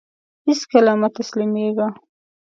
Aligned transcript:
هيڅکله 0.45 0.93
مه 1.01 1.09
تسلميږه! 1.15 1.87